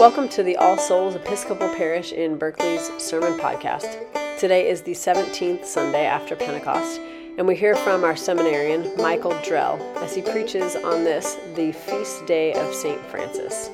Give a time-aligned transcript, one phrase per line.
[0.00, 3.98] Welcome to the All Souls Episcopal Parish in Berkeley's Sermon Podcast.
[4.38, 6.98] Today is the 17th Sunday after Pentecost,
[7.36, 12.24] and we hear from our seminarian, Michael Drell, as he preaches on this, the feast
[12.24, 12.98] day of St.
[13.10, 13.68] Francis.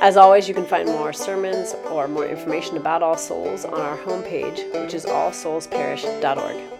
[0.00, 3.98] As always, you can find more sermons or more information about All Souls on our
[3.98, 6.73] homepage, which is allsoulsparish.org.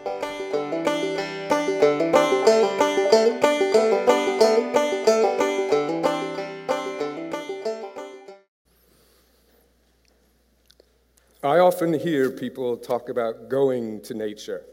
[11.44, 14.64] I often hear people talk about going to nature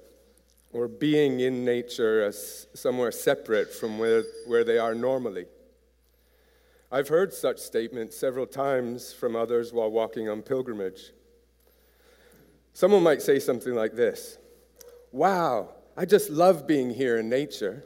[0.71, 5.47] or being in nature as somewhere separate from where, where they are normally.
[6.89, 11.11] I've heard such statements several times from others while walking on pilgrimage.
[12.71, 14.37] Someone might say something like this
[15.11, 17.83] Wow, I just love being here in nature.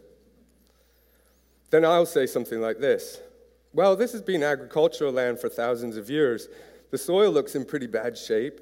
[1.71, 3.20] Then I'll say something like this
[3.73, 6.49] Well, this has been agricultural land for thousands of years.
[6.91, 8.62] The soil looks in pretty bad shape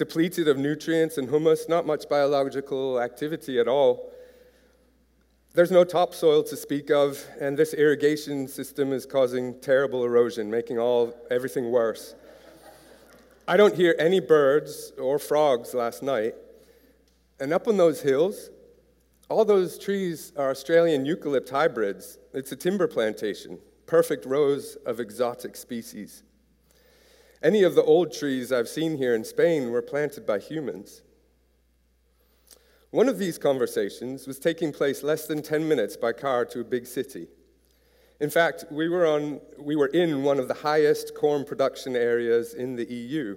[0.00, 4.10] depleted of nutrients and humus, not much biological activity at all.
[5.52, 10.78] There's no topsoil to speak of, and this irrigation system is causing terrible erosion, making
[10.78, 12.14] all everything worse.
[13.46, 16.34] I don't hear any birds or frogs last night.
[17.38, 18.48] And up on those hills,
[19.28, 22.16] all those trees are Australian eucalypt hybrids.
[22.32, 26.22] It's a timber plantation, perfect rows of exotic species.
[27.42, 31.02] Any of the old trees I've seen here in Spain were planted by humans.
[32.90, 36.64] One of these conversations was taking place less than 10 minutes by car to a
[36.64, 37.28] big city.
[38.20, 42.52] In fact, we were, on, we were in one of the highest corn production areas
[42.52, 43.36] in the EU,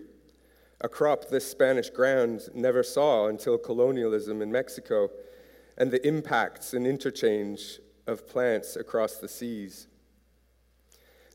[0.84, 5.10] a crop this Spanish ground never saw until colonialism in Mexico
[5.78, 9.88] and the impacts and interchange of plants across the seas.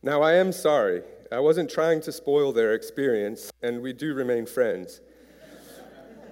[0.03, 4.47] Now, I am sorry I wasn't trying to spoil their experience, and we do remain
[4.47, 5.01] friends.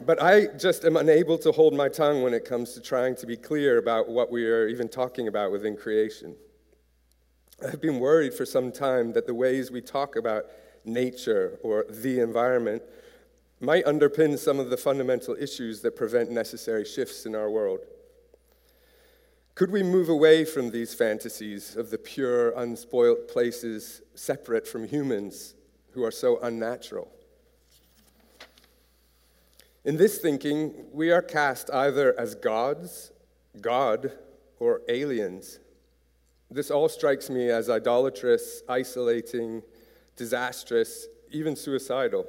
[0.04, 3.26] but I just am unable to hold my tongue when it comes to trying to
[3.26, 6.36] be clear about what we are even talking about within creation.
[7.66, 10.44] I've been worried for some time that the ways we talk about
[10.84, 12.82] nature or the environment
[13.60, 17.80] might underpin some of the fundamental issues that prevent necessary shifts in our world.
[19.56, 25.54] Could we move away from these fantasies of the pure, unspoilt places separate from humans
[25.92, 27.10] who are so unnatural?
[29.82, 33.12] In this thinking, we are cast either as gods,
[33.58, 34.12] God,
[34.58, 35.58] or aliens.
[36.50, 39.62] This all strikes me as idolatrous, isolating,
[40.16, 42.26] disastrous, even suicidal.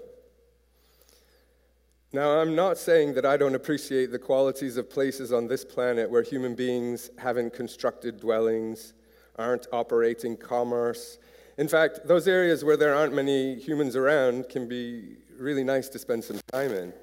[2.13, 6.09] Now, I'm not saying that I don't appreciate the qualities of places on this planet
[6.09, 8.94] where human beings haven't constructed dwellings,
[9.35, 11.18] aren't operating commerce.
[11.57, 16.00] In fact, those areas where there aren't many humans around can be really nice to
[16.00, 16.94] spend some time in.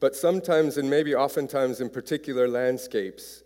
[0.00, 3.42] But sometimes, and maybe oftentimes in particular landscapes,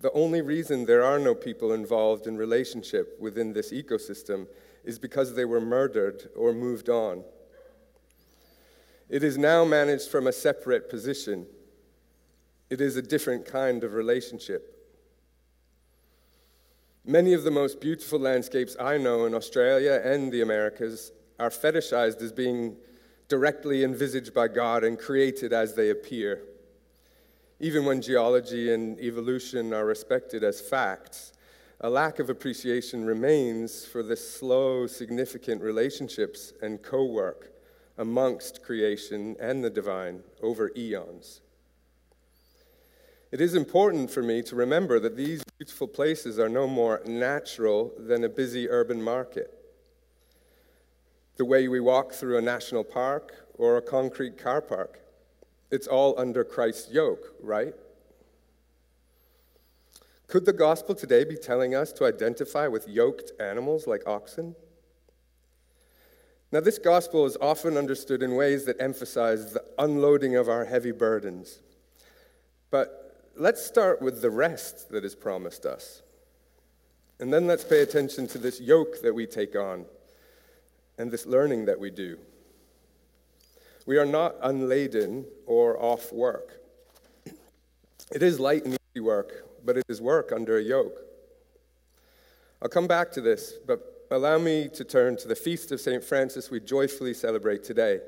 [0.00, 4.46] the only reason there are no people involved in relationship within this ecosystem
[4.84, 7.24] is because they were murdered or moved on.
[9.08, 11.46] It is now managed from a separate position.
[12.70, 14.70] It is a different kind of relationship.
[17.04, 22.22] Many of the most beautiful landscapes I know in Australia and the Americas are fetishized
[22.22, 22.76] as being
[23.28, 26.40] directly envisaged by God and created as they appear.
[27.60, 31.32] Even when geology and evolution are respected as facts,
[31.80, 37.53] a lack of appreciation remains for the slow, significant relationships and co work
[37.96, 41.40] amongst creation and the divine over eons.
[43.30, 47.92] It is important for me to remember that these beautiful places are no more natural
[47.98, 49.52] than a busy urban market.
[51.36, 55.00] The way we walk through a national park or a concrete car park,
[55.70, 57.74] it's all under Christ's yoke, right?
[60.28, 64.54] Could the gospel today be telling us to identify with yoked animals like oxen?
[66.54, 70.92] Now, this gospel is often understood in ways that emphasize the unloading of our heavy
[70.92, 71.58] burdens.
[72.70, 76.02] But let's start with the rest that is promised us.
[77.18, 79.84] And then let's pay attention to this yoke that we take on
[80.96, 82.18] and this learning that we do.
[83.84, 86.60] We are not unladen or off work.
[88.12, 91.00] It is light and easy work, but it is work under a yoke.
[92.62, 96.02] I'll come back to this, but allow me to turn to the feast of St.
[96.02, 98.00] Francis we joyfully celebrate today.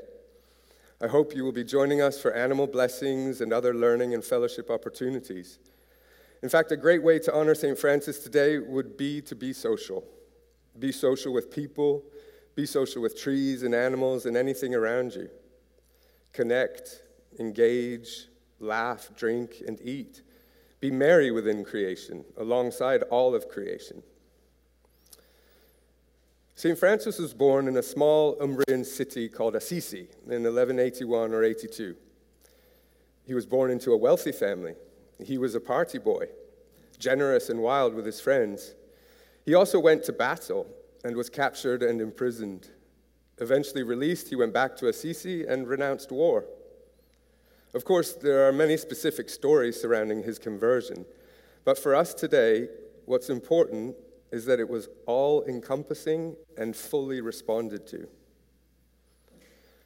[1.03, 4.70] I hope you will be joining us for animal blessings and other learning and fellowship
[4.70, 5.58] opportunities.
[6.43, 7.76] In fact, a great way to honor St.
[7.76, 10.05] Francis today would be to be social.
[10.79, 12.05] Be social with people,
[12.55, 15.29] Be social with trees and animals and anything around you.
[16.32, 17.03] Connect,
[17.38, 18.29] engage,
[18.61, 20.23] laugh, drink, and eat.
[20.81, 24.03] Be merry within creation, alongside all of creation.
[26.58, 26.79] St.
[26.79, 31.94] Francis was born in a small Umbrian city called Assisi in 1181 or 82.
[33.26, 34.75] He was born into a wealthy family.
[35.23, 36.29] He was a party boy,
[36.99, 38.75] generous and wild with his friends.
[39.44, 40.67] He also went to battle
[41.05, 42.70] and was captured and imprisoned.
[43.37, 46.47] Eventually released, he went back to Assisi and renounced war.
[47.75, 51.05] Of course, there are many specific stories surrounding his conversion,
[51.67, 52.69] but for us today,
[53.05, 53.94] what's important
[54.31, 58.08] is that it was all encompassing and fully responded to.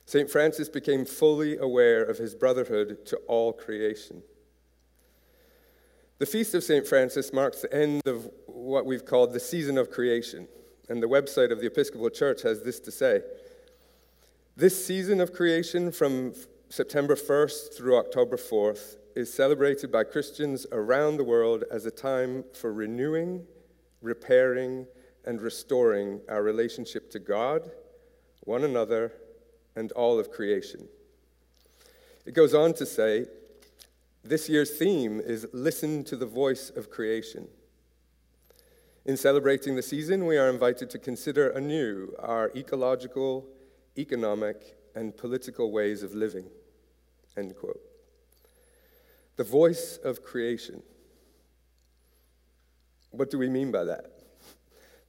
[0.07, 0.29] St.
[0.29, 4.23] Francis became fully aware of his brotherhood to all creation.
[6.19, 6.87] The Feast of St.
[6.87, 10.49] Francis marks the end of what we've called the season of creation,
[10.89, 13.23] and the website of the Episcopal Church has this to say
[14.57, 16.35] This season of creation from
[16.69, 22.45] September 1st through October 4th is celebrated by Christians around the world as a time
[22.53, 23.47] for renewing
[24.03, 24.87] repairing,
[25.25, 27.71] and restoring our relationship to God,
[28.45, 29.13] one another,
[29.77, 30.89] and all of creation.
[32.25, 33.27] It goes on to say,
[34.23, 37.49] this year's theme is Listen to the Voice of Creation.
[39.07, 43.47] In celebrating the season, we are invited to consider anew our ecological,
[43.97, 46.47] economic, and political ways of living.
[47.37, 47.81] End quote.
[49.37, 50.83] The voice of creation.
[53.21, 54.13] What do we mean by that?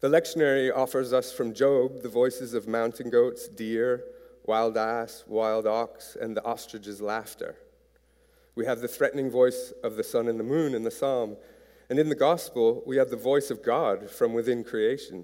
[0.01, 4.03] The lectionary offers us from Job the voices of mountain goats, deer,
[4.43, 7.55] wild ass, wild ox, and the ostrich's laughter.
[8.53, 11.37] We have the threatening voice of the sun and the moon in the psalm.
[11.89, 15.23] And in the gospel, we have the voice of God from within creation.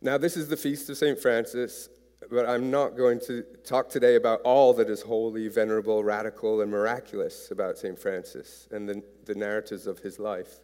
[0.00, 1.18] Now, this is the feast of St.
[1.18, 1.90] Francis,
[2.32, 6.70] but I'm not going to talk today about all that is holy, venerable, radical, and
[6.70, 7.98] miraculous about St.
[7.98, 10.60] Francis and the, the narratives of his life.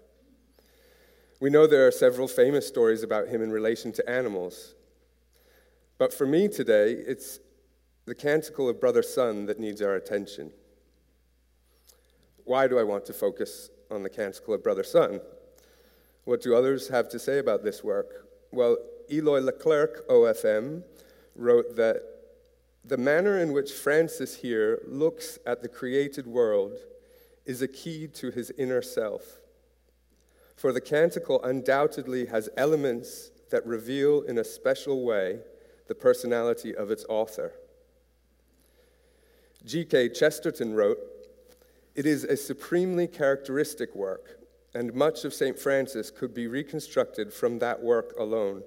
[1.41, 4.77] We know there are several famous stories about him in relation to animals.
[5.99, 7.39] But for me today, it's
[8.07, 10.51] the canticle of Brother Sun that needs our attention.
[12.45, 15.21] Why do I want to focus on the canticle of Brother Sun?
[16.25, 18.27] What do others have to say about this work?
[18.53, 18.79] Well,
[19.11, 20.83] Eloi Leclerc, OFM,
[21.39, 22.03] wrote that
[22.85, 26.73] the manner in which Francis here looks at the created world
[27.45, 29.39] is a key to his inner self.
[30.57, 35.41] For the canticle undoubtedly has elements that reveal in a special way
[35.87, 37.53] the personality of its author.
[39.65, 40.11] G.K.
[40.11, 40.99] Chesterton wrote,
[41.95, 44.41] It is a supremely characteristic work,
[44.75, 45.59] and much of St.
[45.59, 48.63] Francis could be reconstructed from that work alone.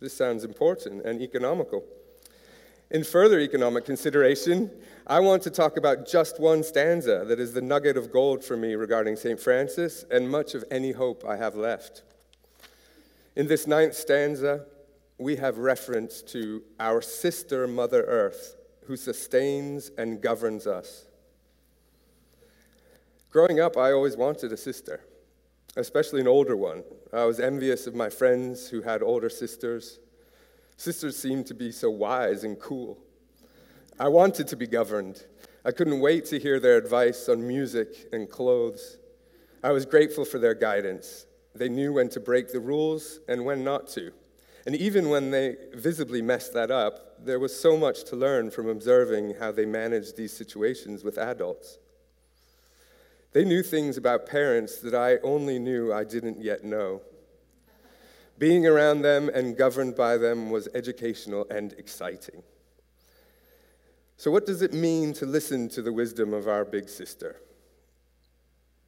[0.00, 1.84] This sounds important and economical.
[2.90, 4.70] In further economic consideration,
[5.06, 8.56] I want to talk about just one stanza that is the nugget of gold for
[8.56, 9.38] me regarding St.
[9.38, 12.02] Francis and much of any hope I have left.
[13.36, 14.64] In this ninth stanza,
[15.18, 18.56] we have reference to our sister, Mother Earth,
[18.86, 21.06] who sustains and governs us.
[23.30, 25.00] Growing up, I always wanted a sister
[25.78, 26.82] especially an older one.
[27.12, 30.00] I was envious of my friends who had older sisters.
[30.76, 32.98] Sisters seemed to be so wise and cool.
[33.98, 35.24] I wanted to be governed.
[35.64, 38.98] I couldn't wait to hear their advice on music and clothes.
[39.62, 41.26] I was grateful for their guidance.
[41.54, 44.12] They knew when to break the rules and when not to.
[44.66, 48.68] And even when they visibly messed that up, there was so much to learn from
[48.68, 51.78] observing how they managed these situations with adults.
[53.32, 57.02] They knew things about parents that I only knew I didn't yet know.
[58.38, 62.42] Being around them and governed by them was educational and exciting.
[64.16, 67.36] So, what does it mean to listen to the wisdom of our big sister?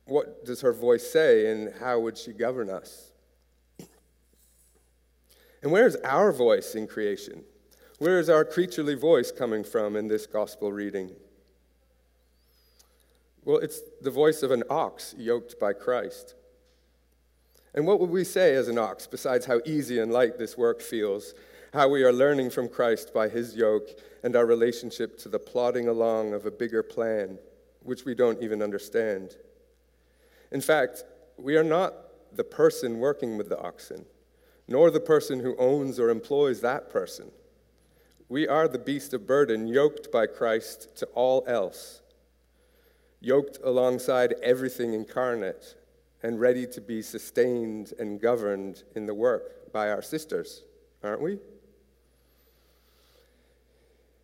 [0.06, 3.12] What does her voice say, and how would she govern us?
[5.62, 7.44] And where is our voice in creation?
[7.98, 11.10] Where is our creaturely voice coming from in this gospel reading?
[13.44, 16.34] Well, it's the voice of an ox yoked by Christ.
[17.74, 20.82] And what would we say as an ox, besides how easy and light this work
[20.82, 21.34] feels,
[21.72, 23.88] how we are learning from Christ by his yoke,
[24.22, 27.38] and our relationship to the plodding along of a bigger plan,
[27.82, 29.36] which we don't even understand?
[30.50, 31.04] In fact,
[31.38, 31.94] we are not
[32.32, 34.04] the person working with the oxen,
[34.68, 37.30] nor the person who owns or employs that person.
[38.28, 41.99] We are the beast of burden yoked by Christ to all else
[43.20, 45.76] yoked alongside everything incarnate,
[46.22, 50.64] and ready to be sustained and governed in the work by our sisters,
[51.02, 51.38] aren't we?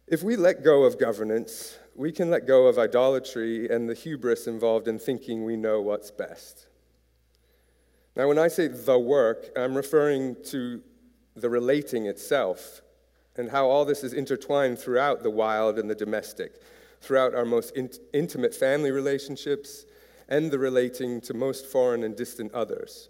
[0.07, 4.47] If we let go of governance, we can let go of idolatry and the hubris
[4.47, 6.67] involved in thinking we know what's best.
[8.15, 10.83] Now, when I say the work, I'm referring to
[11.35, 12.83] the relating itself
[13.37, 16.63] and how all this is intertwined throughout the wild and the domestic,
[17.01, 19.85] throughout our most in- intimate family relationships
[20.29, 23.09] and the relating to most foreign and distant others.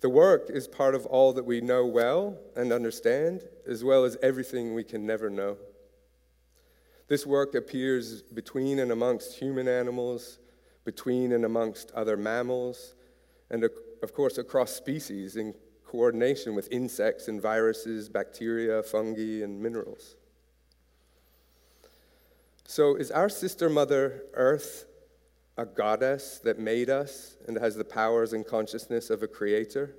[0.00, 4.16] The work is part of all that we know well and understand, as well as
[4.20, 5.56] everything we can never know.
[7.06, 10.38] This work appears between and amongst human animals,
[10.84, 12.94] between and amongst other mammals,
[13.50, 15.54] and of course across species in
[15.86, 20.16] coordination with insects and viruses, bacteria, fungi, and minerals.
[22.72, 24.86] So, is our sister mother, Earth,
[25.58, 29.94] a goddess that made us and has the powers and consciousness of a creator?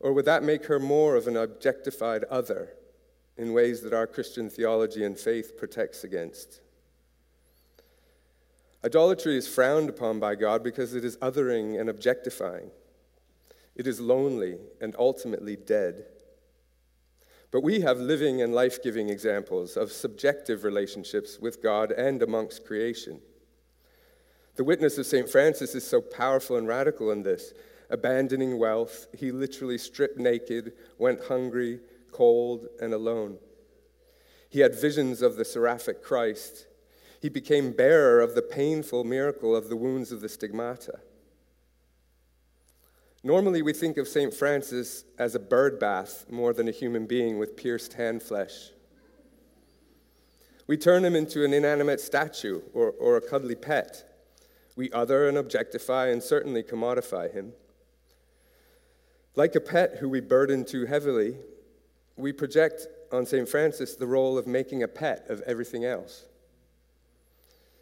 [0.00, 2.74] Or would that make her more of an objectified other
[3.38, 6.60] in ways that our Christian theology and faith protects against?
[8.84, 12.70] Idolatry is frowned upon by God because it is othering and objectifying.
[13.74, 16.04] It is lonely and ultimately dead.
[17.50, 22.64] But we have living and life giving examples of subjective relationships with God and amongst
[22.64, 23.20] creation.
[24.54, 25.28] The witness of St.
[25.28, 27.52] Francis is so powerful and radical in this.
[27.88, 31.80] Abandoning wealth, he literally stripped naked, went hungry,
[32.12, 33.38] cold, and alone.
[34.48, 36.66] He had visions of the seraphic Christ.
[37.20, 41.00] He became bearer of the painful miracle of the wounds of the stigmata.
[43.22, 44.32] Normally, we think of St.
[44.32, 48.70] Francis as a bird bath more than a human being with pierced hand flesh.
[50.66, 54.04] We turn him into an inanimate statue or, or a cuddly pet.
[54.74, 57.52] We other and objectify and certainly commodify him.
[59.36, 61.36] Like a pet who we burden too heavily,
[62.16, 63.48] we project on St.
[63.48, 66.24] Francis the role of making a pet of everything else.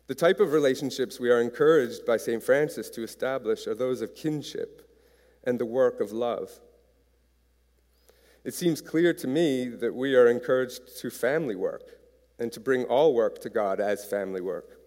[0.09, 2.43] The type of relationships we are encouraged by St.
[2.43, 4.88] Francis to establish are those of kinship
[5.45, 6.51] and the work of love.
[8.45, 11.99] It seems clear to me that we are encouraged to family work
[12.39, 14.81] and to bring all work to God as family work.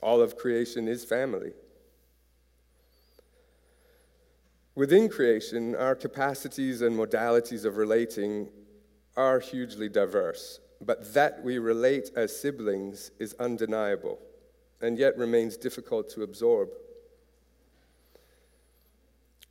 [0.00, 1.52] All of creation is family.
[4.74, 8.48] Within creation, our capacities and modalities of relating
[9.16, 14.18] are hugely diverse, but that we relate as siblings is undeniable
[14.80, 16.68] and yet remains difficult to absorb.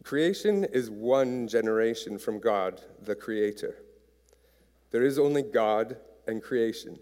[0.04, 3.78] Creation is one generation from God, the Creator.
[4.92, 7.00] There is only God and creation.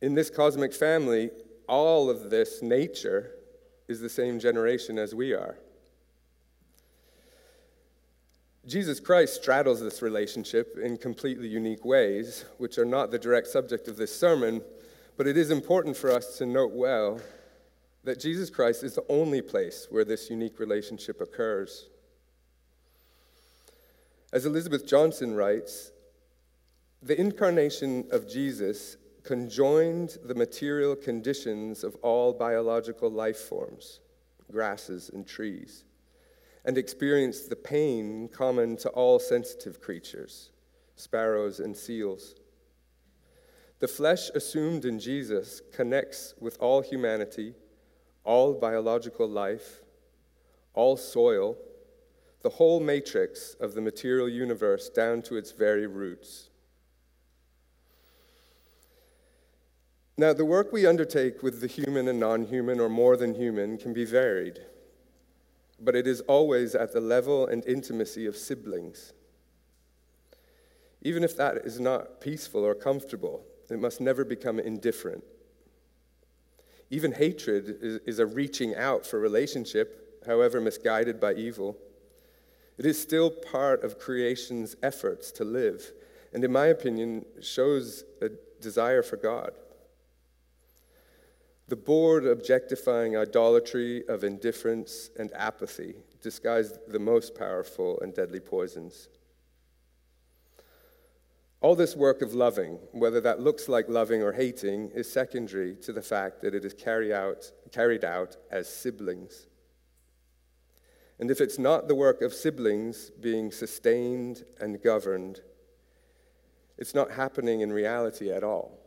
[0.00, 1.30] In this cosmic family,
[1.68, 3.32] all of this nature
[3.88, 5.56] is the same generation as we are.
[8.66, 13.88] Jesus Christ straddles this relationship in completely unique ways, which are not the direct subject
[13.88, 14.62] of this sermon,
[15.18, 17.20] but it is important for us to note well
[18.04, 21.88] that Jesus Christ is the only place where this unique relationship occurs.
[24.32, 25.90] As Elizabeth Johnson writes,
[27.02, 34.00] the incarnation of Jesus conjoined the material conditions of all biological life forms,
[34.50, 35.84] grasses and trees
[36.64, 40.50] and experienced the pain common to all sensitive creatures,
[40.96, 42.34] sparrows and seals.
[43.80, 47.54] The flesh assumed in Jesus connects with all humanity,
[48.24, 49.82] all biological life,
[50.74, 51.56] all soil,
[52.42, 56.50] the whole matrix of the material universe down to its very roots.
[60.16, 63.78] Now, the work we undertake with the human and non human, or more than human,
[63.78, 64.60] can be varied
[65.80, 69.12] but it is always at the level and intimacy of siblings.
[71.02, 75.24] Even if that is not peaceful or comfortable, it must never become indifferent.
[76.94, 81.76] Even hatred is, is, a reaching out for relationship, however misguided by evil.
[82.78, 85.90] It is still part of creation's efforts to live,
[86.32, 88.28] and in my opinion, shows a
[88.60, 89.50] desire for God.
[91.66, 99.08] The bored, objectifying idolatry of indifference and apathy disguise the most powerful and deadly poisons.
[101.64, 105.94] All this work of loving, whether that looks like loving or hating, is secondary to
[105.94, 109.46] the fact that it is carried out, carried out as siblings.
[111.18, 115.40] And if it's not the work of siblings being sustained and governed,
[116.76, 118.83] it's not happening in reality at all.